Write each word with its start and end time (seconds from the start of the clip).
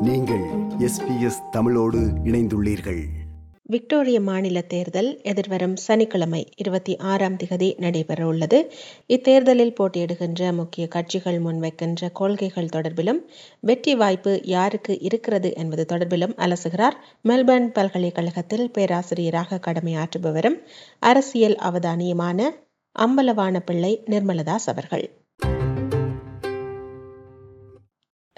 நீங்கள் 0.00 0.42
எஸ்பிஎஸ் 0.78 1.50
தமிழோடு 1.50 1.98
இணைந்துள்ளீர்கள். 2.24 3.04
விக்டோரிய 3.62 4.20
மாநில 4.20 4.60
தேர்தல் 4.60 5.20
எதிர்வரும் 5.22 5.76
சனிக்கிழமை 5.76 6.46
இருபத்தி 6.56 6.96
ஆறாம் 6.96 7.36
திகதி 7.36 7.74
நடைபெறவுள்ளது 7.78 8.70
இத்தேர்தலில் 9.06 9.74
போட்டியிடுகின்ற 9.80 10.52
முக்கிய 10.52 10.88
கட்சிகள் 10.88 11.38
முன்வைக்கின்ற 11.38 12.12
கொள்கைகள் 12.12 12.68
தொடர்பிலும் 12.76 13.18
வெற்றி 13.60 13.94
வாய்ப்பு 13.94 14.40
யாருக்கு 14.44 15.00
இருக்கிறது 15.00 15.54
என்பது 15.54 15.96
தொடர்பிலும் 15.96 16.34
அலசுகிறார். 16.36 16.96
மெல்பர்ன் 17.28 17.66
பல்கலைக்கழகத்தில் 17.66 18.70
பேராசிரியராக 18.70 19.60
கடமையாற்றுபவரும் 19.66 20.62
அரசியல் 20.98 21.56
அவதானியுமான 21.56 22.50
அம்பலவான 22.98 23.58
பிள்ளை 23.58 24.02
நிர்மலதாஸ் 24.06 24.66
அவர்கள். 24.66 25.26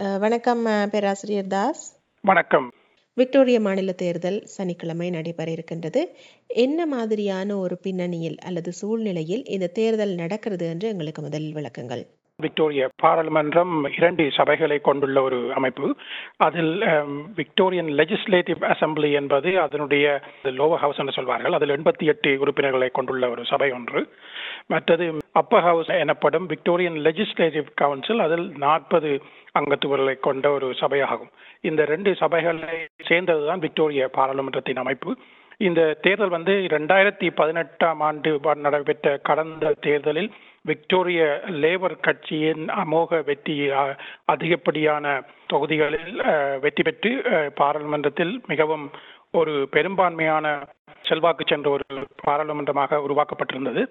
வணக்கம் 0.00 0.62
பேராசிரியர் 0.90 1.46
தாஸ். 1.46 1.82
வணக்கம். 2.20 2.72
விக்டோரிய 3.14 3.60
மாநில 3.60 3.92
தேர்தல் 3.92 4.38
சனிக்கிழமை 4.44 5.10
நடைபெற 5.10 5.50
இருக்கின்றது. 5.50 6.16
என்ன 6.46 6.86
மாதிரியான 6.86 7.56
ஒரு 7.56 7.78
பின்னணியில் 7.82 8.38
அல்லது 8.38 8.72
சூழ்நிலையில் 8.72 9.44
இந்த 9.44 9.66
தேர்தல் 9.66 10.14
நடக்கிறது 10.14 10.68
என்று 10.68 10.88
எங்களுக்கு 10.88 11.22
முதலில் 11.22 11.54
விளக்குங்கள். 11.54 12.04
விக்டோரிய 12.36 12.88
பாராளுமன்றம் 12.96 13.74
இரண்டு 13.96 14.22
சபைகளை 14.22 14.80
கொண்டுள்ள 14.80 15.22
ஒரு 15.22 15.52
அமைப்பு. 15.54 15.94
அதில் 16.36 16.80
விக்டோரியன் 17.40 17.90
லெஜிஸ்லேட்டிவ் 18.00 18.62
அசெம்பிளி 18.72 19.12
என்பது 19.12 19.60
அதனுடைய 19.60 20.20
லோவர் 20.44 20.82
ஹவுஸ் 20.84 20.98
என்று 20.98 21.12
சொல்வார்கள். 21.12 21.52
அதில் 21.52 21.76
எண்பத்தி 21.76 22.06
எட்டு 22.06 22.38
உறுப்பினர்களை 22.38 22.88
கொண்டுள்ள 22.88 23.30
ஒரு 23.30 23.44
சபை 23.44 23.70
ஒன்று. 23.70 24.08
மற்றது 24.66 25.04
அப்பர் 25.32 25.64
ஹவுஸ் 25.66 25.90
எனப்படும் 26.02 26.46
விக்டோரியன் 26.48 26.96
லெஜிஸ்லேட்டிவ் 27.06 27.68
கவுன்சில் 27.74 28.22
அதில் 28.24 28.46
நாற்பது 28.64 29.10
அங்கத்துவர்களை 29.58 30.14
கொண்ட 30.20 30.46
ஒரு 30.50 30.68
சபையாகும். 30.80 31.30
இந்த 31.60 31.84
ரெண்டு 31.84 32.10
சபைகளை 32.20 32.78
சேர்ந்ததுதான் 33.08 33.62
விக்டோரிய 33.66 34.08
பாராளுமன்றத்தின் 34.16 34.82
அமைப்பு. 34.82 35.12
இந்த 35.68 35.80
தேர்தல் 36.04 36.34
வந்து 36.34 36.52
இரண்டாயிரத்தி 36.68 37.28
பதினெட்டாம் 37.40 38.00
ஆண்டு 38.00 38.30
நடைபெற்ற 38.66 39.16
கடந்த 39.28 39.74
தேர்தலில் 39.86 40.30
விக்டோரிய 40.70 41.22
லேபர் 41.62 41.96
கட்சியின் 42.00 42.64
அமோக 42.82 43.20
வெற்றி 43.24 43.56
அதிகப்படியான 44.32 45.14
தொகுதிகளில் 45.46 46.12
வெற்றி 46.64 46.82
பெற்று 46.82 47.12
பாராளுமன்றத்தில் 47.60 48.34
மிகவும் 48.46 48.86
ஒரு 49.40 49.54
பெரும்பான்மையான 49.74 50.46
செல்வாக்கு 51.08 51.44
சென்ற 51.46 51.68
ஒரு 51.70 51.84
பாராளுமன்றமாக 52.26 52.98
உருவாக்கப்பட்டிருந்தது. 53.06 53.82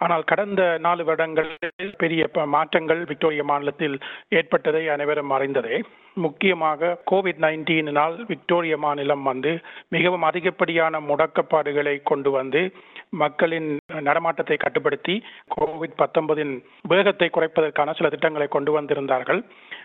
ஆனால் 0.00 0.24
கடந்த 0.24 0.78
நாலு 0.78 1.04
வருடங்களில் 1.04 1.58
பெரிய 1.98 2.26
ப- 2.26 2.46
மாற்றங்கள் 2.46 3.04
விக்டோரிய 3.04 3.44
மாநிலத்தில் 3.44 3.96
ஏற்பட்டதை 4.28 4.88
அனைவரும் 4.88 5.30
அறிந்ததே. 5.30 5.76
முக்கியமாக 6.16 6.98
கோவிட் 7.10 7.40
நைன்டீனால் 7.40 8.26
விக்டோரிய 8.26 8.76
மாநிலம் 8.76 9.22
வந்து 9.22 9.50
மிகவும் 9.88 10.22
அதிகப்படியான 10.22 11.00
முடக்கப்பாடுகளை 11.00 12.02
கொண்டு 12.02 12.30
வந்து 12.30 12.60
மக்களின் 13.16 13.68
நடமாட்டத்தை 14.02 14.56
கட்டுப்படுத்தி 14.56 15.16
கோவிட் 15.56 15.98
பத்தொன்பதின் 15.98 16.54
வேகத்தை 16.88 17.30
குறைப்பதற்கான 17.30 17.96
சில 17.96 18.08
திட்டங்களை 18.08 18.48
கொண்டு 18.48 18.80
வந்திருந்தார்கள். 18.80 19.40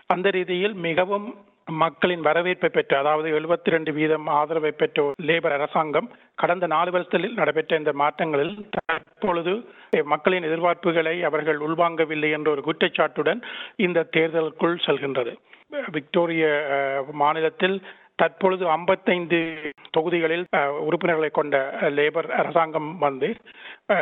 அந்த 0.06 0.30
ரீதியில் 0.30 0.74
மிகவும் 0.80 1.26
மக்களின் 1.68 2.20
வரவேற்பை 2.20 2.68
பெற்ற 2.68 2.92
அதாவது 2.98 3.28
எழுபத்தி 3.38 3.72
ரெண்டு 3.74 3.90
வீதம் 3.92 4.26
ஆதரவை 4.38 4.72
பெற்ற 4.72 5.04
லேபர் 5.28 5.54
அரசாங்கம் 5.56 6.08
கடந்த 6.34 6.66
நாலு 6.66 6.90
வருஷத்தில் 6.90 7.34
நடைபெற்ற 7.34 7.78
இந்த 7.78 7.92
மாற்றங்களில் 8.02 8.54
தற்பொழுது 8.78 9.52
மக்களின் 10.04 10.46
எதிர்பார்ப்புகளை 10.48 11.16
அவர்கள் 11.22 11.58
உள்வாங்கவில்லை 11.58 12.30
என்ற 12.30 12.50
ஒரு 12.50 12.62
குற்றச்சாட்டுடன் 12.62 13.40
இந்த 13.86 14.06
தேர்தலுக்குள் 14.16 14.84
செல்கின்றது. 14.86 15.34
விக்டோரிய 15.92 16.46
மாநிலத்தில் 17.22 17.76
தற்பொழுது 18.16 18.64
55 18.72 19.38
தொகுதிகளில் 19.90 20.44
உறுப்பினர்களை 20.86 21.30
கொண்ட 21.30 21.56
லேபர் 21.98 22.28
அரசாங்கம் 22.40 22.90
வந்து 22.98 23.28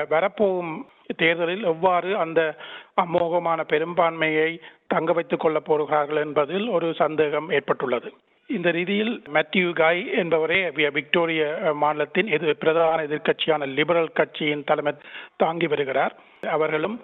வரப்போகும் 0.08 0.72
தேர்தலில் 1.16 1.62
எவ்வாறு 1.62 2.16
அந்த 2.16 2.56
அமோகமான 3.00 3.60
பெரும்பான்மையை 3.64 4.60
தங்க 4.86 5.12
வைத்துக் 5.12 5.40
கொள்ளப் 5.40 5.64
போகிறார்கள் 5.64 6.16
என்பதில் 6.16 6.68
ஒரு 6.68 6.94
சந்தேகம் 6.94 7.50
ஏற்பட்டுள்ளது. 7.50 8.12
இந்த 8.46 8.70
ரீதியில் 8.70 9.22
மேத்யூ 9.34 9.72
காய் 9.72 10.10
என்பவரே 10.16 10.90
விக்டோரிய 10.92 11.72
மாநிலத்தின் 11.74 12.26
எது 12.26 12.56
பிரதான 12.56 13.02
எதிர்க்கட்சியான 13.02 13.66
லிபரல் 13.66 14.12
கட்சியின் 14.12 14.64
தலைமை 14.64 14.94
தாங்கி 15.36 15.66
வருகிறார். 15.66 16.16
அவர்களும் 16.50 17.00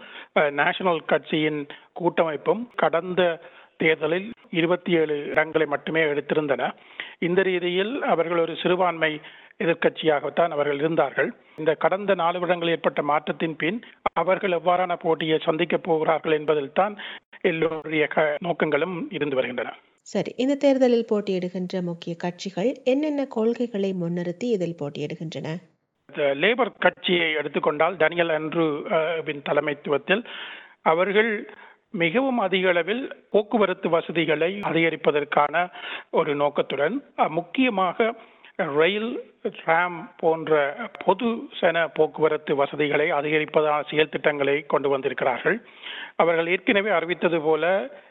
நேஷனல் 0.50 1.04
கட்சியின் 1.04 1.66
கூட்டமைப்பும் 2.00 2.66
கடந்த 2.76 3.40
தேர்தலில் 3.76 4.30
இருபத்தி 4.50 4.92
ஏழு 4.92 5.26
இடங்களை 5.26 5.66
மட்டுமே 5.66 6.02
எடுத்திருந்தன. 6.02 6.70
இந்த 7.18 7.42
ரீதியில் 7.42 8.02
அவர்கள் 8.02 8.38
ஒரு 8.38 8.56
சிறுபான்மை 8.62 9.20
எதிர்க்கட்சியாகத்தான் 9.60 10.54
அவர்கள் 10.54 10.80
இருந்தார்கள். 10.80 11.28
இந்த 11.58 11.72
கடந்த 11.76 12.14
நாலு 12.14 12.36
வருடங்களில் 12.38 12.74
ஏற்பட்ட 12.74 13.02
மாற்றத்தின் 13.04 13.56
பின் 13.56 13.78
அவர்கள் 14.14 14.56
எவ்வாறான 14.58 14.94
போட்டியை 14.98 15.38
சந்திக்கப் 15.40 15.86
போகிறார்கள் 15.86 16.36
என்பதில் 16.38 16.74
தான் 16.74 16.94
எல்லோருடைய 17.42 18.04
நோக்கங்களும் 18.46 18.96
இருந்து 19.12 19.36
வருகின்றன. 19.36 19.70
சரி 20.06 20.30
இந்த 20.36 20.54
தேர்தலில் 20.56 21.08
போட்டியிடுகின்ற 21.08 21.76
முக்கிய 21.82 22.14
கட்சிகள் 22.18 22.70
என்னென்ன 22.84 23.22
கொள்கைகளை 23.32 23.90
முன்னிறுத்தி 23.94 24.48
இதில் 24.56 24.78
போட்டியிடுகின்றன? 24.80 25.48
லேபர் 26.40 26.70
கட்சியை 26.78 27.28
எடுத்துக்கொண்டால் 27.32 27.96
டேனியல் 27.96 28.32
அன்ட்ரூ 28.34 28.66
அஹ், 28.90 29.22
வின் 29.26 29.42
தலைமைத்துவத்தில் 29.42 30.22
அவர்கள் 30.84 31.30
மிகவும் 31.94 32.40
அதிக 32.40 32.68
அளவில் 32.68 33.02
போக்குவரத்து 33.30 33.88
வசதிகளை 33.90 34.50
அதிகரிப்பதற்கான 34.68 35.54
ஒரு 36.12 36.30
நோக்கத்துடன் 36.36 36.96
முக்கியமாக 37.36 38.08
ரயில் 38.58 39.10
டிராம் 39.56 39.96
போன்ற 40.16 40.52
பொது 41.04 41.28
சன 41.58 41.86
போக்குவரத்து 41.88 42.52
வசதிகளை 42.56 43.06
அதிகரிப்பதான 43.12 43.80
செயல் 43.90 44.08
திட்டங்களை 44.08 44.56
கொண்டு 44.66 44.88
வந்திருக்கிறார்கள். 44.88 45.56
அவர்கள் 46.16 46.48
ஏற்கனவே 46.48 46.90
அறிவித்தது 46.90 47.40
போல 47.40 47.64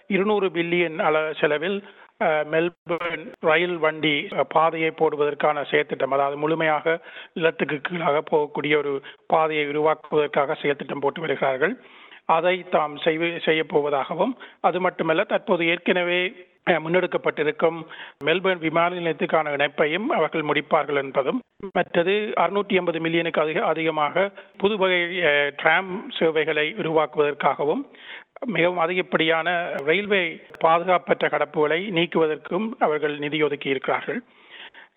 இருநூறு 0.07 0.50
பில்லியன் 0.51 1.00
அள 1.01 1.17
செலவில் 1.39 1.78
அஹ், 2.22 2.45
மெல்பர்ன் 2.51 3.23
ரயில் 3.41 3.78
வண்டி 3.78 4.13
பாதையை 4.50 4.91
போடுவதற்கான 4.94 5.63
செயற்திட்டம் 5.72 6.13
அதாவது 6.13 6.38
முழுமையாக 6.38 6.94
நிலத்துக்கு 7.34 7.78
கீழாக 7.81 8.22
போகக்கூடிய 8.23 8.73
ஒரு 8.78 8.94
பாதையை 9.28 9.66
உருவாக்குவதற்காக 9.67 10.55
செயற்திட்டம் 10.61 11.03
போட்டு 11.03 11.22
வருகிறார்கள். 11.22 11.73
அதை 12.30 12.56
தாம் 12.69 12.97
செய்வ 12.97 13.40
செய்ய 13.40 13.62
போவதாகவும் 13.69 14.34
அது 14.62 14.78
மட்டுமல்ல 14.80 15.24
தற்போது 15.24 15.66
ஏற்கனவே 15.66 16.19
முன்னெடுக்கப்பட்டிருக்கும் 16.78 17.80
மெல்பர்ன் 18.25 18.58
விமான 18.58 18.96
நிலையத்துக்கான 18.96 19.52
இணைப்பையும் 19.58 20.08
அவர்கள் 20.09 20.47
முடிப்பார்கள் 20.50 21.00
என்பதும் 21.03 21.40
மற்றது 21.74 22.14
அறுநூற்றி 22.35 22.80
எண்பது 22.80 23.00
மில்லியனுக்கு 23.00 23.40
அதிக 23.40 23.59
அதிகமாக 23.66 24.24
புது 24.58 24.78
வகை 24.78 25.00
டிராம் 25.56 25.91
சேவைகளை 26.09 26.66
உருவாக்குவதற்காகவும் 26.78 27.84
மிகவும் 28.47 28.81
அதிகப்படியான 28.85 29.50
ரயில்வே 29.85 30.24
பாதுகாப்பற்ற 30.64 31.30
கடப்புகளை 31.30 31.80
நீக்குவதற்கும் 31.91 32.68
அவர்கள் 32.80 33.16
நிதி 33.18 33.38
ஒதுக்கி 33.44 33.69
இருக்கிறார்கள். 33.69 34.19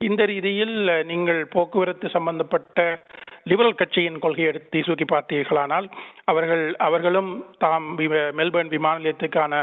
இந்த 0.01 0.25
ரீதியில் 0.27 0.75
நீங்கள் 1.05 1.39
போக்குவரத்து 1.49 2.09
சம்பந்தப்பட்ட 2.09 2.81
லிபரல் 3.43 3.75
கட்சியின் 3.75 4.19
கொள்கையை 4.19 4.49
எடுத்து 4.49 4.83
சூக்கி 4.83 5.07
பார்த்தீர்களானால் 5.07 5.87
அவர்கள் 6.25 6.63
அவர்களும் 6.79 7.31
தாம் 7.59 7.89
வி- 7.99 8.09
மெல்பர்ன் 8.33 8.71
விமான 8.71 8.95
நிலையத்துக்கான 8.99 9.55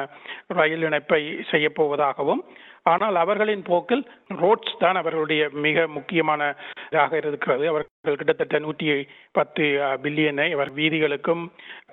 ரயில் 0.52 0.84
இணைப்பை 0.84 1.22
செய்யப்போவதாகவும் 1.52 2.42
ஆனால் 2.86 3.16
அவர்களின் 3.16 3.64
போக்கில் 3.64 4.04
ரோட்ஸ் 4.42 4.76
தான் 4.78 4.96
அவர்களுடைய 4.96 5.44
மிக 5.64 5.88
முக்கியமான 5.90 6.42
இதாக 6.88 7.14
இருக்கிறது. 7.22 7.64
அவர்கள் 7.68 7.92
கிட்டத்தட்ட 8.18 8.60
நூற்றி 8.60 8.88
பத்து 9.32 9.64
பில்லியனை 10.04 10.48
அவர் 10.54 10.72
வீதிகளுக்கும் 10.74 11.44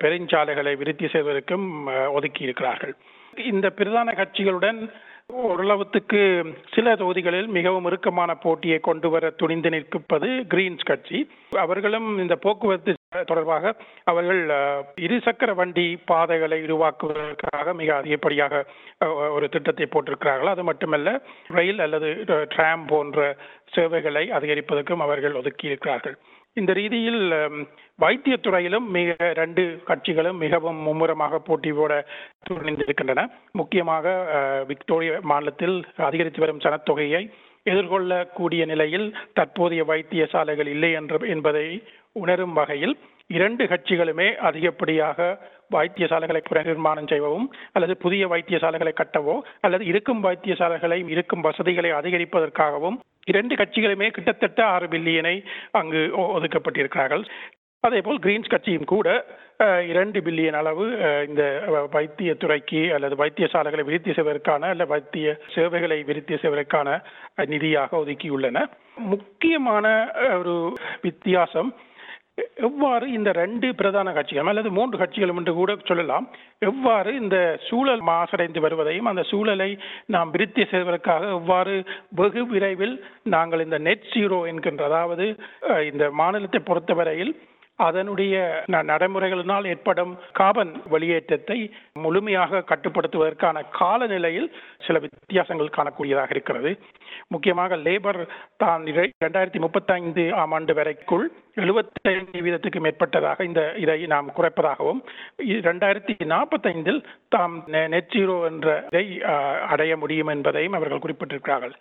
பெருஞ்சாலைகளை 0.00 0.74
விருத்தி 0.76 1.08
செய்வதற்கும் 1.08 1.66
ஒதுக்கி 2.12 2.42
இருக்கிறார்கள் 2.42 2.94
இந்த 3.46 3.66
பிரதான 3.70 4.12
கட்சிகளுடன் 4.12 4.80
ஓரளவுக்கு 5.40 6.20
சில 6.74 6.94
தொகுதிகளில் 6.96 7.48
மிகவும் 7.56 7.86
இறுக்கமான 7.88 8.30
போட்டியை 8.34 8.78
கொண்டு 8.78 9.08
வர 9.10 9.30
துணிந்து 9.30 9.70
நிற்பது 9.70 10.28
கிரீன்ஸ் 10.52 10.88
கட்சி. 10.90 11.18
அவர்களும் 11.64 12.08
இந்த 12.18 12.34
போக்குவரத்து 12.36 12.92
தொடர்பாக 13.26 13.72
அவர்கள் 14.10 14.40
இருசக்கர 15.06 15.50
வண்டி 15.54 15.86
பாதைகளை 16.10 16.58
உருவாக்குவதற்காக 16.66 17.74
மிக 17.80 17.90
அதிகப்படியாக 18.00 18.62
ஒரு 19.36 19.48
திட்டத்தை 19.48 19.86
போட்டிருக்கிறார்கள். 19.86 20.52
அது 20.54 20.64
மட்டுமல்ல 20.70 21.08
ரயில் 21.58 21.78
அல்லது 21.78 22.10
டிராம் 22.54 22.86
போன்ற 22.86 23.36
சேவைகளை 23.76 24.24
அதிகரிப்பதற்கும் 24.30 25.04
அவர்கள் 25.06 25.34
ஒதுக்கி 25.34 25.66
இருக்கிறார்கள் 25.66 26.16
இந்த 26.56 26.72
ரீதியில் 26.72 27.20
வைத்தியத்துறையிலும் 27.98 28.86
மிக 28.90 29.14
ரெண்டு 29.32 29.62
கட்சிகளும் 29.86 30.38
மிகவும் 30.38 30.80
மும்முரமாக 30.82 31.38
போட்டி 31.38 31.70
போட 31.72 31.92
துணிந்திருக்கின்றன 32.48 33.22
முக்கியமாக 33.52 34.06
விக்டோரியா 34.68 35.14
மாநிலத்தில் 35.22 35.76
அதிகரித்து 36.00 36.40
வரும் 36.40 36.60
சனத்தொகையை 36.60 37.22
எதிர்கொள்ளக்கூடிய 37.66 38.62
நிலையில் 38.66 39.06
தற்போதைய 39.34 39.82
வைத்தியசாலைகள் 39.84 40.66
இல்லை 40.66 40.92
என்ற 40.92 41.18
என்பதை 41.26 41.66
உணரும் 42.12 42.52
வகையில் 42.52 42.94
இரண்டு 43.30 43.64
கட்சிகளுமே 43.64 44.28
அதிகப்படியாக 44.40 45.18
வைத்தியசாலைகளை 45.72 46.40
நிர்மாணம் 46.62 47.08
செய்யவும் 47.08 47.46
அல்லது 47.72 47.96
புதிய 47.96 48.26
வைத்தியசாலைகளை 48.26 48.92
கட்டவோ 48.96 49.36
அல்லது 49.60 49.84
இருக்கும் 49.86 50.24
வைத்தியசாலைகளை 50.24 50.98
இருக்கும் 51.08 51.42
வசதிகளை 51.42 51.92
அதிகரிப்பதற்காகவும் 51.92 52.98
இரண்டு 53.24 53.54
கட்சிகளுமே 53.54 54.10
கிட்டத்தட்ட 54.10 54.64
ஆறு 54.64 54.86
பில்லியனை 54.86 55.44
அங்கு 55.70 56.10
ஒ- 56.12 56.38
ஒதுக்கப்பட்டிருக்கிறார்கள். 56.38 57.24
அதேபோல் 57.80 58.18
கிரீன்ஸ் 58.18 58.48
கட்சியும் 58.48 58.84
கூட 58.84 59.24
இரண்டு 59.88 60.20
பில்லியன் 60.20 60.52
அளவு 60.52 60.84
இந்த 61.28 61.62
வைத்தியத்துறைக்கு 61.92 62.92
அல்லது 62.92 63.16
வைத்தியசாலைகளை 63.16 63.84
விருத்தி 63.84 64.12
செய்வதற்கான 64.12 64.66
அல்ல 64.66 64.84
வைத்திய 64.84 65.36
சேவைகளை 65.54 66.02
விருத்தி 66.02 66.36
செய்வதற்கான 66.36 67.02
நிதியாக 67.36 67.96
ஒதுக்கியுள்ளன. 67.96 68.66
முக்கியமான 68.96 70.10
ஒரு 70.38 70.76
வித்தியாசம் 71.02 71.74
எவ்வாறு 72.66 73.06
இந்த 73.12 73.30
ரெண்டு 73.32 73.68
பிரதான 73.74 74.12
கட்சிகளும் 74.12 74.50
அல்லது 74.50 74.68
மூன்று 74.70 74.96
கட்சிகளும் 74.98 75.38
என்று 75.40 75.52
கூட 75.54 75.72
சொல்லலாம். 75.88 76.26
எவ்வாறு 76.60 77.10
இந்த 77.20 77.36
சூழல் 77.68 78.02
மாசடைந்து 78.08 78.60
வருவதையும் 78.60 79.10
அந்த 79.10 79.22
சூழலை 79.30 79.68
நாம் 80.06 80.30
விருத்தி 80.30 80.64
செய்வதற்காக 80.64 81.30
எவ்வாறு 81.38 81.74
வெகு 82.20 82.44
விரைவில் 82.52 82.94
நாங்கள் 83.34 83.64
இந்த 83.66 83.80
நெட் 83.88 84.06
ஜீரோ 84.14 84.38
என்கின்ற 84.52 84.84
அதாவது 84.84 85.26
இந்த 85.90 86.06
மாநிலத்தை 86.20 86.60
பொறுத்தவரையில் 86.62 87.32
அதனுடைய 87.78 88.34
நடைமுறைகளினால் 88.90 89.68
ஏற்படும் 89.72 90.12
காபன் 90.38 90.72
வெளியேற்றத்தை 90.94 91.58
முழுமையாக 92.04 92.64
கட்டுப்படுத்துவதற்கான 92.70 93.62
காலநிலையில் 93.78 94.48
சில 94.86 94.98
வித்தியாசங்கள் 95.04 95.76
காணக்கூடியதாக 95.76 96.34
இருக்கிறது. 96.36 96.72
முக்கியமாக 97.28 97.76
லேபர் 97.76 98.20
தான் 98.56 98.84
இரண்டாயிரத்தி 98.86 99.60
முப்பத்தைந்து 99.64 100.24
ஆம் 100.42 100.52
ஆண்டு 100.52 100.74
வரைக்குள் 100.74 101.26
எழுபத்தைந்து 101.54 102.42
வீதத்துக்கு 102.46 102.80
மேற்பட்டதாக 102.84 103.44
இந்த 103.48 103.62
இதை 103.84 103.98
நாம் 104.06 104.34
குறைப்பதாகவும் 104.36 105.00
இரண்டாயிரத்தி 105.56 106.14
நாற்பத்தைந்தில் 106.34 107.00
தாம் 107.28 107.56
நெட் 107.94 108.12
ஜீரோ 108.14 108.36
என்ற 108.50 108.68
இதை 108.90 109.06
அடைய 109.72 109.96
முடியும் 109.96 110.26
என்பதையும் 110.26 110.72
அவர்கள் 110.72 111.04
குறிப்பிட்டிருக்கிறார்கள். 111.04 111.76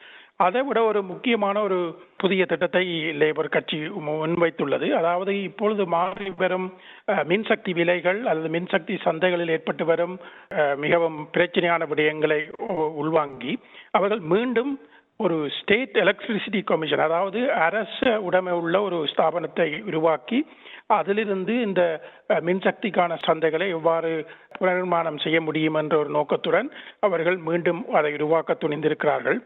அதை 0.45 0.61
விட 0.67 0.79
ஒரு 0.89 0.99
முக்கியமான 1.09 1.55
ஒரு 1.67 1.77
புதிய 2.21 2.41
திட்டத்தை 2.51 2.83
லேபர் 3.21 3.53
கட்சி 3.55 3.77
முன்வைத்துள்ளது. 4.07 4.87
அதாவது 4.99 5.31
இப்பொழுது 5.49 5.83
மாறி 5.95 6.29
வரும் 6.41 6.67
மின்சக்தி 7.31 7.73
விலைகள் 7.79 8.19
அல்லது 8.31 8.49
மின்சக்தி 8.55 8.95
சந்தைகளில் 9.05 9.53
ஏற்பட்டு 9.57 9.85
வரும் 9.91 10.15
மிகவும் 10.85 11.19
பிரச்சனையான 11.35 11.87
விடயங்களை 11.91 12.41
உள்வாங்கி 13.03 13.53
அவர்கள் 13.91 14.23
மீண்டும் 14.33 14.73
ஒரு 15.19 15.37
ஸ்டேட் 15.57 15.97
எலக்ட்ரிசிட்டி 16.03 16.61
கமிஷன் 16.69 17.05
அதாவது 17.07 17.39
அரச 17.65 18.19
உடைமை 18.27 18.53
உள்ள 18.61 18.77
ஒரு 18.87 18.99
ஸ்தாபனத்தை 19.11 19.67
உருவாக்கி 19.89 20.39
அதிலிருந்து 20.97 21.53
இந்த 21.65 21.81
மின்சக்திக்கான 22.47 23.17
சந்தைகளை 23.27 23.67
எவ்வாறு 23.77 24.11
புனர்நிர்மாணம் 24.57 25.21
செய்ய 25.25 25.37
முடியும் 25.41 25.77
என்ற 25.81 25.95
ஒரு 25.97 26.09
நோக்கத்துடன் 26.17 26.69
அவர்கள் 26.99 27.37
மீண்டும் 27.49 27.81
அதை 27.97 28.11
உருவாக்க 28.17 28.57
துணிந்திருக்கிறார்கள். 28.63 29.39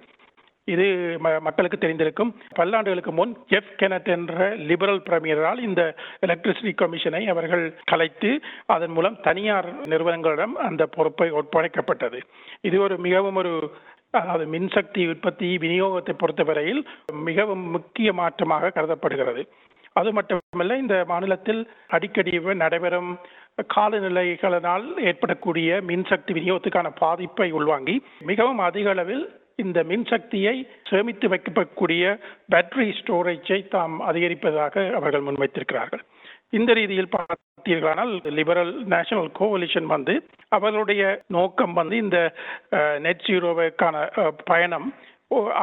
இது 0.65 1.17
ம- 1.23 1.39
மக்களுக்கு 1.39 1.87
தெரிந்திருக்கும். 1.87 2.33
பல்லாண்டுகளுக்கு 2.59 3.11
முன் 3.11 3.37
எஃப் 3.47 3.73
கெனட் 3.81 4.05
என்ற 4.05 4.55
லிபரல் 4.55 5.03
பிரமியரால் 5.09 5.59
இந்த 5.59 5.95
எலக்ட்ரிசிட்டி 6.27 6.73
கமிஷனை 6.73 7.27
அவர்கள் 7.27 7.73
கலைத்து 7.83 8.39
அதன் 8.65 8.91
மூலம் 8.91 9.19
தனியார் 9.21 9.73
நிறுவனங்களிடம் 9.87 10.55
அந்த 10.55 10.85
பொறுப்பை 10.85 11.31
ஒப்படைக்கப்பட்டது. 11.31 12.21
இது 12.61 12.81
ஒரு 12.81 12.97
மிகவும் 12.97 13.35
ஒரு 13.35 13.71
அதாவது 14.11 14.51
மின்சக்தி 14.51 15.07
உற்பத்தி 15.07 15.57
விநியோகத்தை 15.57 16.13
பொறுத்தவரையில் 16.17 16.87
மிகவும் 17.13 17.69
முக்கிய 17.69 18.13
மாற்றமாக 18.13 18.69
கருதப்படுகிறது. 18.69 19.47
அது 19.93 20.13
மட்டுமல்ல 20.13 20.77
இந்த 20.77 21.03
மாநிலத்தில் 21.07 21.69
அடிக்கடி 21.87 22.39
நடைபெறும் 22.39 23.17
காலநிலைகளினால் 23.75 24.97
ஏற்படக்கூடிய 24.97 25.81
மின்சக்தி 25.87 26.33
விநியோகத்துக்கான 26.33 26.91
பாதிப்பை 26.99 27.51
உள்வாங்கி 27.51 28.03
மிகவும் 28.19 28.57
அதிக 28.57 28.89
அளவில் 28.89 29.43
இந்த 29.55 29.83
மின்சக்தியை 29.83 30.55
சேமித்து 30.89 31.27
வைக்கக்கூடிய 31.33 32.03
பேட்டரி 32.51 32.89
ஸ்டோரேஜை 32.99 33.67
தாம் 33.67 33.95
அதிகரிப்பதாக 34.09 34.93
அவர்கள் 34.93 35.25
முன்வைத்திருக்கிறார்கள். 35.27 36.03
இந்த 36.49 36.73
ரீதியில் 36.73 37.13
பார்த்தீர்களானால் 37.15 38.11
லிபரல் 38.37 38.73
நேஷனல் 38.83 39.31
கோவலிஷன் 39.39 39.87
வந்து 39.95 40.13
அவர்களுடைய 40.49 41.03
நோக்கம் 41.27 41.73
வந்து 41.73 41.95
இந்த 41.97 42.19
நெட் 42.99 43.25
ஜீரோவுக்கான 43.27 43.95
பயணம் 44.43 44.93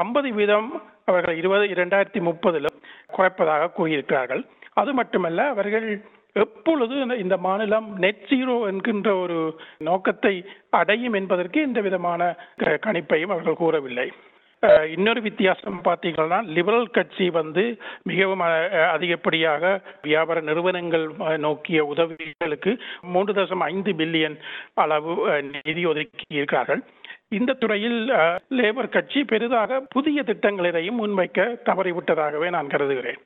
ஐம்பது 0.02 0.32
வீதம் 0.32 0.82
அவர்கள் 1.04 1.36
இருபது 1.36 1.64
இரண்டாயிரத்தி 1.74 2.20
முப்பதிலும் 2.28 2.78
குறைப்பதாக 3.16 3.70
கூறியிருக்கிறார்கள். 3.78 4.42
அது 4.80 4.90
மட்டுமல்ல 4.92 5.48
அவர்கள் 5.48 5.86
எப்பொழுது 6.32 6.94
இந்த- 6.94 7.18
இந்த 7.18 7.36
மாநிலம் 7.36 7.98
நெட் 7.98 8.24
ஜீரோ 8.28 8.66
என்கின்ற 8.66 9.16
ஒரு 9.16 9.60
நோக்கத்தை 9.78 10.44
அடையும் 10.70 11.12
என்பதற்கு 11.12 11.60
எந்த 11.60 11.80
விதமான 11.80 12.36
கணிப்பையும் 12.60 13.30
அவர்கள் 13.30 13.54
கூறவில்லை. 13.54 14.12
இன்னொரு 14.96 15.20
வித்தியாசம் 15.20 15.80
பார்த்தீங்கன்னா 15.84 16.44
லிபரல் 16.44 16.86
கட்சி 16.86 17.30
வந்து 17.30 17.76
மிகவும் 18.02 18.40
அதிகப்படியாக 18.70 19.80
வியாபார 20.02 20.40
நிறுவனங்கள் 20.40 21.10
நோக்கிய 21.38 21.84
உதவிகளுக்கு 21.84 22.78
மூன்று 23.02 23.32
தசம் 23.32 23.58
ஐந்து 23.58 23.92
பில்லியன் 23.92 24.38
அளவு 24.74 25.42
நிதி 25.64 25.84
ஒதுக்கி 25.84 26.24
இருக்கிறார்கள். 26.28 26.82
இந்த 27.28 27.52
துறையில் 27.52 28.10
லேபர் 28.50 28.88
கட்சி 28.88 29.24
பெரிதாக 29.24 29.80
புதிய 29.80 30.22
திட்டங்கள் 30.22 30.64
எதையும் 30.64 31.06
முன்வைக்க 31.06 31.56
தவறிவிட்டதாகவே 31.64 32.48
நான் 32.50 32.68
கருதுகிறேன். 32.68 33.18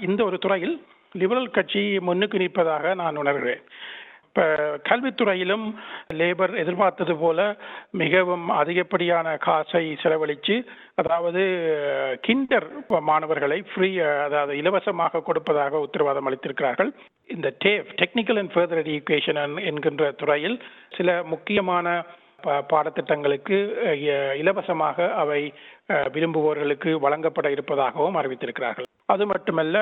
இந்த 0.00 0.24
ஒரு 0.24 0.38
துறையில் 0.38 0.84
லிபரல் 1.12 1.50
கட்சி 1.50 2.00
முன்னுக்கு 2.00 2.38
நிற்பதாக 2.38 2.94
நான் 2.94 3.16
உணர்கிறேன். 3.16 3.62
இப்போ 4.24 4.42
கல்வித்துறையிலும் 4.88 5.74
லேபர் 6.14 6.56
எதிர்பார்த்தது 6.56 7.16
போல 7.16 7.56
மிகவும் 7.90 8.48
அதிகப்படியான 8.48 9.36
காசை 9.36 9.96
செலவழித்து 10.02 10.64
அதாவது 10.94 11.42
கிண்டர் 12.20 12.66
மாணவர்களை 13.00 13.62
ஃப்ரீ 13.62 13.98
அதாவது 13.98 14.56
இலவசமாக 14.56 15.20
கொடுப்பதாக 15.20 15.78
உத்தரவாதம் 15.78 16.28
அளித்திருக்கிறார்கள். 16.30 16.90
இந்த 17.26 17.52
TAFE 17.58 17.86
technical 17.96 18.38
and 18.38 18.50
further 18.50 18.86
education 18.86 19.64
என்கின்ற 19.64 20.10
துறையில் 20.10 20.62
சில 20.96 21.22
முக்கியமான 21.22 22.04
பா- 22.44 22.60
பாடத்திட்டங்களுக்கு 22.72 23.58
இலவசமாக 24.34 25.12
அவை 25.14 25.54
விரும்புவோர்களுக்கு 25.88 26.92
வழங்கப்பட 27.00 27.50
இருப்பதாகவும் 27.50 28.16
அறிவித்திருக்கிறார்கள். 28.16 28.89
அது 29.10 29.24
மட்டுமல்ல 29.26 29.76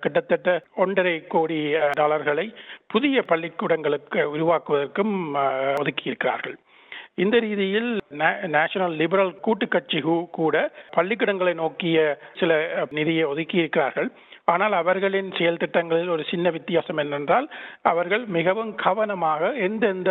கிட்டத்தட்ட 0.00 0.50
ஒன்றரை 0.76 1.14
கோடி 1.26 1.58
டாலர்களை 1.92 2.46
புதிய 2.86 3.22
பள்ளிக்கூடங்களுக்கு 3.28 4.20
உருவாக்குவதற்கும் 4.34 5.14
அஹ், 5.36 5.74
ஒதுக்கியிருக்கிறார்கள். 5.80 6.56
இந்த 7.16 7.38
ரீதியில் 7.38 7.88
நேஷனல் 8.54 8.94
லிபரல் 8.96 9.40
கூட்டு 9.40 9.68
கட்சி 9.68 9.98
கூட 10.34 10.56
பள்ளிக்கூடங்களை 10.90 11.54
நோக்கிய 11.54 11.98
சில 12.34 12.52
நிதியை 12.90 13.24
ஒதுக்கி 13.24 13.56
இருக்கிறார்கள் 13.56 14.08
ஆனால் 14.48 14.72
அவர்களின் 14.72 15.32
செயல் 15.32 15.56
திட்டங்களில் 15.56 16.08
ஒரு 16.08 16.24
சின்ன 16.24 16.50
வித்தியாசம் 16.50 16.96
என்னென்றால் 16.96 17.46
அவர்கள் 17.82 18.26
மிகவும் 18.28 18.74
கவனமாக 18.74 19.52
எந்தெந்த 19.60 20.10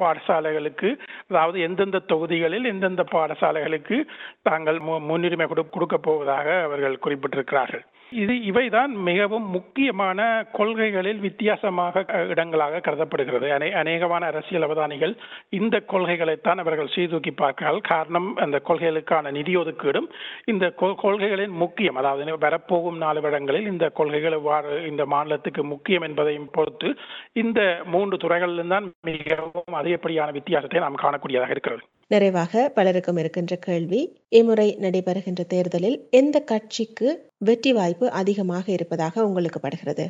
பாடசாலைகளுக்கு 0.00 0.90
அதாவது 1.30 1.60
எந்தெந்த 1.60 1.98
தொகுதிகளில் 2.06 2.64
எந்தெந்த 2.64 3.02
பாடசாலைகளுக்கு 3.12 3.98
தாங்கள் 4.42 4.78
மு- 4.78 5.00
முன்னுரிமை 5.00 5.46
கொடு 5.46 5.68
கொடுக்க 5.68 5.96
போவதாக 5.98 6.62
அவர்கள் 6.62 6.98
குறிப்பிட்டிருக்கிறார்கள். 7.04 7.84
இது 8.12 8.34
இவைதான் 8.50 8.92
மிகவும் 9.08 9.46
முக்கியமான 9.50 10.46
கொள்கைகளில் 10.52 11.18
வித்தியாசமாக 11.18 12.04
இடங்களாக 12.32 12.80
கருதப்படுகிறது. 12.80 13.48
அனே 13.56 13.68
அநேகமான 13.80 14.22
அரசியல் 14.32 14.66
அவதானிகள் 14.66 15.14
இந்த 15.48 15.76
கொள்கைகளைத்தான் 15.92 16.62
அவர்கள் 16.64 16.92
சீர்தூக்கி 16.94 17.30
பார்க்கிறார்கள். 17.30 17.80
காரணம் 17.80 18.36
அந்த 18.36 18.60
கொள்கைகளுக்கான 18.68 19.30
நிதி 19.30 19.56
ஒதுக்கீடும் 19.56 20.08
இந்த 20.44 20.66
கொள்கைகளின் 21.02 21.54
முக்கியம். 21.62 21.96
அதாவது 21.96 22.38
வரப்போகும் 22.46 22.98
நாலு 22.98 23.20
வருடங்களில் 23.20 23.70
இந்த 23.72 23.88
கொள்கைகள் 23.90 24.32
எவ்வாறு 24.32 24.86
இந்த 24.90 25.06
மாநிலத்துக்கு 25.06 25.64
முக்கியம் 25.64 26.02
என்பதையும் 26.02 26.50
பொறுத்து 26.50 26.96
இந்த 27.32 27.60
மூன்று 27.84 28.16
துறைகளிலும் 28.16 28.68
தான் 28.68 28.88
மிகவும் 29.02 29.78
அதிகப்படியான 29.82 30.30
வித்தியாசத்தை 30.30 30.80
நாம் 30.80 31.02
காணக்கூடியதாக 31.04 31.50
இருக்கிறது. 31.50 31.82
நிறைவாக 32.08 32.72
பலருக்கும் 32.74 33.18
இருக்கின்ற 33.20 33.56
கேள்வி 33.56 34.00
இம்முறை 34.32 34.68
நடைபெறுகின்ற 34.80 35.42
தேர்தலில் 35.46 35.98
எந்த 36.10 36.36
கட்சிக்கு 36.40 37.08
வெற்றி 37.38 37.72
வாய்ப்பு 37.72 38.06
அதிகமாக 38.10 38.66
இருப்பதாக 38.72 39.24
உங்களுக்கு 39.24 39.60
படுகிறது? 39.60 40.06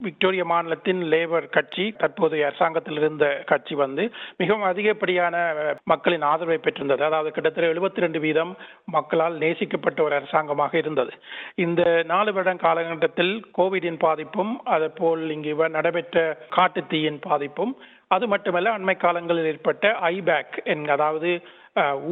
விக்டோரியா 0.00 0.44
மாநிலத்தின் 0.44 1.00
லேபர் 1.02 1.46
கட்சி 1.48 1.84
தற்போதைய 1.98 2.46
அரசாங்கத்தில் 2.46 2.98
இருந்த 2.98 3.24
கட்சி 3.46 3.74
வந்து 3.74 4.04
மிகவும் 4.36 4.62
அதிகப்படியான 4.62 5.34
மக்களின் 5.84 6.22
ஆதரவை 6.22 6.58
பெற்றிருந்தது. 6.58 7.02
அதாவது 7.04 7.30
கிட்டத்தட்ட 7.30 7.72
எழுபத்தி 7.72 8.04
ரெண்டு 8.04 8.20
வீதம் 8.20 8.52
மக்களால் 8.84 9.36
நேசிக்கப்பட்ட 9.38 10.02
ஒரு 10.02 10.14
அரசாங்கமாக 10.14 10.76
இருந்தது. 10.78 11.12
இந்த 11.56 11.82
நாலு 12.06 12.32
வருடம் 12.32 12.64
காலகட்டத்தில் 12.66 13.34
கோவிடின் 13.58 14.00
பாதிப்பும் 14.06 14.54
அதேபோல் 14.66 15.24
இங்கு 15.30 15.54
நடைபெற்ற 15.68 16.18
காட்டுத்தீயின் 16.50 17.20
பாதிப்பும் 17.28 17.74
அது 18.06 18.26
மட்டுமல்ல 18.26 18.78
அண்மை 18.78 18.96
காலங்களில் 18.96 19.50
ஏற்பட்ட 19.52 19.86
ஐபேக் 20.10 20.56
என் 20.64 20.88
அதாவது 20.88 21.30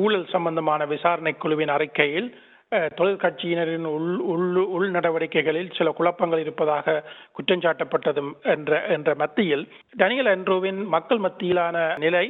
ஊழல் 0.02 0.26
சம்பந்தமான 0.26 0.84
விசாரணை 0.86 1.34
குழுவின் 1.34 1.74
அறிக்கையில் 1.76 2.30
தொழிற்கட்சியினரின் 2.98 3.86
உள் 3.94 4.12
உள் 4.32 4.56
உள் 4.76 4.86
நடவடிக்கைகளில் 4.90 5.74
சில 5.78 5.88
குழப்பங்கள் 5.90 6.42
இருப்பதாக 6.44 6.94
குற்றஞ்சாட்டப்பட்டதும் 7.36 8.30
என்ற 8.54 8.80
என்ற 8.88 9.14
மத்தியில் 9.14 9.64
டனியல் 9.98 10.30
அன்ட்ரூவின் 10.32 10.80
மக்கள் 10.86 11.20
மத்தியிலான 11.26 11.76
நிலை 11.96 12.24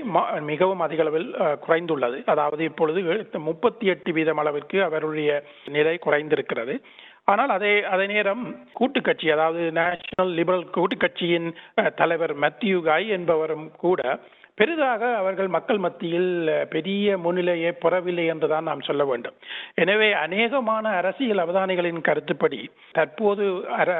மிகவும் 0.50 0.84
அதிகளவில் 0.86 1.28
குறைந்துள்ளது. 1.66 2.18
அதாவது 2.24 2.64
இப்பொழுது 2.64 3.02
முப்பத்தி 3.48 3.86
எட்டு 3.86 4.12
வீதம் 4.12 4.42
அளவிற்கு 4.44 4.80
அவருடைய 4.82 5.30
நிலை 5.70 5.96
குறைந்திருக்கிறது. 6.06 6.76
ஆனால் 7.24 7.52
அதே 7.56 7.74
அதே 7.84 8.06
நேரம் 8.06 8.44
கூட்டுக்கட்சி 8.78 9.26
அதாவது 9.32 9.62
நேஷனல் 9.72 10.32
லிபரல் 10.38 10.70
கூட்டுக்கட்சியின் 10.76 11.48
தலைவர் 11.94 12.34
மத்தியூ 12.44 12.78
காய் 12.82 13.06
என்பவரும் 13.08 13.66
கூட 13.76 14.00
பெரிதாக 14.58 15.16
அவர்கள் 15.16 15.48
மக்கள் 15.48 15.78
மத்தியில் 15.78 16.30
பெரிய 16.70 17.18
முன்னிலையை 17.18 17.72
பெறவில்லை 17.72 18.26
என்றுதான் 18.26 18.62
நாம் 18.62 18.80
சொல்ல 18.80 19.04
வேண்டும். 19.04 19.36
எனவே 19.74 20.12
அநேகமான 20.16 20.84
அரசியல் 20.94 21.38
அவதானிகளின் 21.38 22.00
கருத்துப்படி 22.00 22.60
தற்போது 22.92 23.44
அர- 23.78 23.98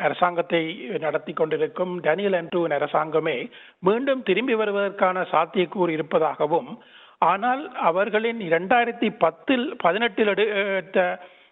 அரசாங்கத்தை 0.00 0.62
நடத்தி 0.98 1.32
கொண்டிருக்கும் 1.32 2.00
டேனியல் 2.00 2.32
அண்ட்ரூவின் 2.32 2.78
அரசாங்கமே 2.78 3.36
மீண்டும் 3.80 4.22
திரும்பி 4.22 4.54
வருவதற்கான 4.54 5.26
சாத்தியக்கூறு 5.32 5.88
இருப்பதாகவும் 5.88 6.70
ஆனால் 7.22 7.62
அவர்களின் 7.82 8.40
இரண்டாயிரத்தி 8.40 9.10
பத்தில் 9.18 9.74
பதினெட்டில் 9.78 10.26
எடுத்த 10.26 11.00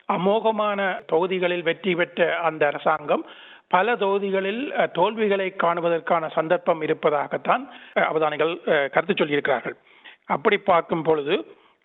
அமோகமான 0.09 0.81
தொகுதிகளில் 1.07 1.63
வெற்றி 1.63 1.95
பெற்ற 1.95 2.37
அந்த 2.39 2.67
அரசாங்கம் 2.67 3.25
பல 3.71 3.97
தொகுதிகளில் 3.97 4.63
தோல்விகளை 4.95 5.49
காணுவதற்கான 5.57 6.29
சந்தர்ப்பம் 6.35 6.83
இருப்பதாகத்தான் 6.83 7.65
அவதானிகள் 8.05 8.53
கருத்து 8.93 9.15
சொல்லியிருக்கிறார்கள். 9.15 9.77
அப்படி 10.29 10.57
பார்க்கும் 10.63 11.05
பொழுது 11.05 11.35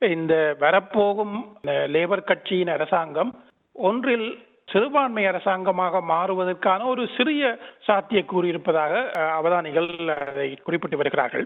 இந்த 0.01 0.33
வரப்போகும் 0.59 1.35
அஹ், 1.67 1.87
லேபர் 1.93 2.27
கட்சியின் 2.27 2.71
அரசாங்கம் 2.71 3.31
ஒன்றில் 3.75 4.27
சிறுபான்மை 4.67 5.23
அரசாங்கமாக 5.29 6.01
மாறுவதற்கான 6.09 6.81
ஒரு 6.85 7.03
சிறிய 7.15 7.43
சாத்தியக்கூறு 7.87 8.45
இருப்பதாக 8.45 8.93
அஹ், 9.15 9.33
அவதானிகள் 9.37 9.89
அதை 10.23 10.47
குறிப்பிட்டு 10.61 10.97
வருகிறார்கள். 10.97 11.45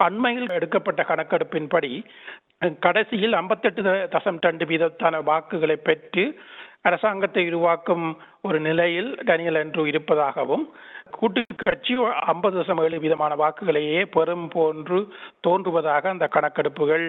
அண்மையில் 0.00 0.48
எடுக்கப்பட்ட 0.50 1.02
கணக்கெடுப்பின்படி 1.02 1.90
கடைசியில் 2.80 3.34
ஐம்பத்தெட்டு 3.34 3.82
தசம் 4.12 4.42
ரெண்டு 4.42 4.64
வீதத்தான 4.64 5.20
வாக்குகளை 5.22 5.76
பெற்று 5.80 6.24
அரசாங்கத்தை 6.82 7.42
உருவாக்கும் 7.46 8.06
ஒரு 8.40 8.58
நிலையில் 8.60 9.10
டேனியல் 9.24 9.60
என்று 9.60 9.82
இருப்பதாகவும் 9.86 10.64
கூட்டு 11.10 11.42
கட்சி 11.62 11.94
ஐம்பது 12.26 12.54
தசம் 12.60 12.80
ஏழு 12.80 12.98
வீதமான 13.00 13.32
வாக்குகளையே 13.36 14.00
பெறும் 14.06 14.46
போன்று 14.48 14.98
தோன்றுவதாக 15.40 16.10
அந்த 16.10 16.26
கணக்கெடுப்புகள் 16.28 17.04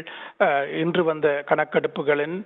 இன்று 0.80 1.04
வந்த 1.04 1.30
கணக்கெடுப்புகளின் 1.48 2.38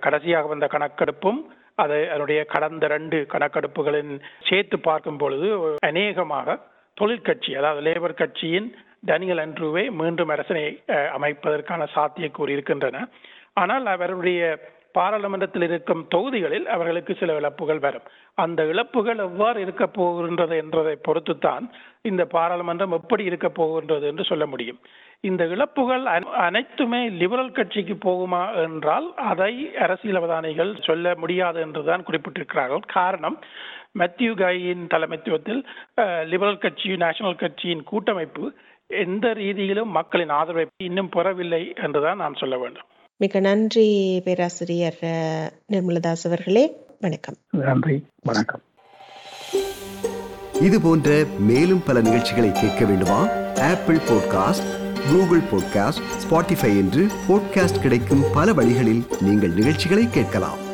கடைசியாக 0.00 0.48
வந்த 0.48 0.66
கணக்கெடுப்பும் 0.66 1.40
அதை 1.74 2.00
அதனுடைய 2.06 2.40
கடந்த 2.44 2.86
ரெண்டு 2.86 3.16
கணக்கெடுப்புகளின் 3.32 4.12
சேர்த்து 4.40 4.76
பார்க்கும் 4.80 5.18
பொழுது 5.18 5.48
அநேகமாக 5.86 6.58
தொழிற்கட்சி 6.96 7.50
அதாவது 7.54 7.80
லேபர் 7.86 8.20
கட்சியின் 8.20 8.68
டேனியல் 9.08 9.42
அன்ட்ரூவை 9.44 9.84
மீண்டும் 10.00 10.32
அரசனை 10.36 10.64
அமைப்பதற்கான 11.16 11.84
சாத்தியக்கூறு 11.96 12.50
இருக்கின்றன. 12.56 13.04
ஆனால் 13.62 13.86
அவருடைய 13.94 14.40
பாராளுமன்றத்தில் 14.96 15.64
இருக்கும் 15.66 16.02
தொகுதிகளில் 16.12 16.66
அவர்களுக்கு 16.74 17.12
சில 17.20 17.32
இழப்புகள் 17.40 17.80
வரும். 17.84 18.06
அந்த 18.44 18.60
இழப்புகள் 18.72 19.18
எவ்வாறு 19.26 19.58
இருக்க 19.64 19.84
போகின்றது 19.98 20.54
என்றதை 20.62 20.94
பொறுத்துத்தான் 21.08 21.64
இந்த 22.10 22.22
பாராளுமன்றம் 22.34 22.96
எப்படி 22.98 23.24
இருக்க 23.30 23.48
போகின்றது 23.58 24.04
என்று 24.10 24.24
சொல்ல 24.30 24.44
முடியும். 24.52 24.78
இந்த 25.28 25.42
இழப்புகள் 25.54 26.04
அனைத்துமே 26.46 27.00
லிபரல் 27.20 27.56
கட்சிக்கு 27.58 27.96
போகுமா 28.06 28.42
என்றால் 28.64 29.08
அதை 29.32 29.52
அரசியல் 29.86 30.20
அவதானிகள் 30.20 30.72
சொல்ல 30.88 31.14
முடியாது 31.24 31.60
என்றுதான் 31.66 32.06
குறிப்பிட்டிருக்கிறார்கள். 32.08 32.84
காரணம் 32.98 33.38
மத்தியூ 34.00 34.32
காயின் 34.40 34.86
தலைமைத்துவத்தில் 34.94 35.60
லிபரல் 36.32 36.62
கட்சி 36.64 36.96
நேஷனல் 37.04 37.42
கட்சியின் 37.42 37.86
கூட்டமைப்பு 37.90 38.44
எந்த 38.88 39.28
ரீதியிலும் 39.28 39.90
மக்களின் 39.90 40.28
ஆதரவை 40.28 40.66
இன்னும் 40.76 41.08
பெறவில்லை 41.08 41.72
என்றுதான் 41.82 42.16
நாம் 42.16 42.34
சொல்ல 42.34 42.58
வேண்டும். 42.58 42.82
மிக 43.16 43.40
நன்றி 43.40 44.20
பேராசிரியர் 44.24 44.98
நிர்மலதாஸ் 45.72 46.24
அவர்களே. 46.24 46.76
வணக்கம். 47.00 47.34
நன்றி. 47.50 48.04
வணக்கம். 48.22 48.60
இது 50.60 50.80
போன்ற 50.80 51.24
மேலும் 51.38 51.82
பல 51.86 52.00
நிகழ்ச்சிகளை 52.00 52.52
கேட்க 52.52 52.84
வேண்டுமா? 52.84 53.28
Apple 53.54 53.96
podcast 53.96 54.68
Google 55.10 55.40
podcast 55.40 56.02
Spotify 56.28 56.76
என்று 56.76 57.06
பாட்காஸ்ட் 57.28 57.82
கிடைக்கும் 57.82 58.22
பல 58.34 58.52
வழிகளில் 58.52 59.02
நீங்கள் 59.20 59.50
நிகழ்ச்சிகளை 59.50 60.08
கேட்கலாம். 60.10 60.65